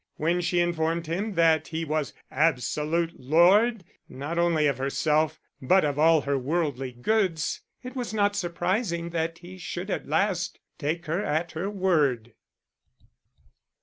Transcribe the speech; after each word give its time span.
When 0.15 0.41
she 0.41 0.59
informed 0.61 1.05
him 1.05 1.35
that 1.35 1.67
he 1.67 1.85
was 1.85 2.15
absolute 2.31 3.19
lord 3.19 3.83
not 4.09 4.39
only 4.39 4.65
of 4.65 4.79
herself, 4.79 5.39
but 5.61 5.85
of 5.85 5.99
all 5.99 6.21
her 6.21 6.39
worldly 6.39 6.91
goods, 6.91 7.61
it 7.83 7.95
was 7.95 8.11
not 8.11 8.35
surprising 8.35 9.11
that 9.11 9.37
he 9.37 9.59
should 9.59 9.91
at 9.91 10.07
last 10.07 10.57
take 10.79 11.05
her 11.05 11.23
at 11.23 11.51
her 11.51 11.69
word. 11.69 12.33